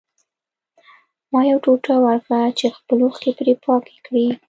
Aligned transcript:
ما 1.31 1.41
یو 1.51 1.57
ټوټه 1.63 1.93
ورکړه 2.05 2.41
چې 2.59 2.65
خپلې 2.77 3.01
اوښکې 3.05 3.31
پرې 3.39 3.53
پاکې 3.65 3.95
کړي 4.05 4.25